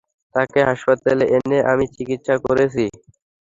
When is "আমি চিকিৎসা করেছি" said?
1.71-2.85